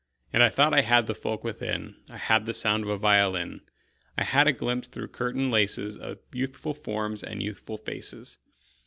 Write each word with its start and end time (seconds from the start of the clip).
And 0.33 0.41
I 0.41 0.49
thought 0.49 0.73
I 0.73 0.81
had 0.81 1.05
the 1.05 1.13
folk 1.13 1.43
within: 1.43 1.95
I 2.09 2.17
had 2.17 2.47
the 2.47 2.55
sound 2.55 2.83
of 2.85 2.89
a 2.89 2.97
violin; 2.97 3.61
I 4.17 4.23
had 4.23 4.47
a 4.47 4.51
glimpse 4.51 4.87
through 4.87 5.09
curtain 5.09 5.51
laces 5.51 5.95
Of 5.95 6.17
youthful 6.33 6.73
forms 6.73 7.21
and 7.23 7.43
youthful 7.43 7.77
faces. 7.77 8.39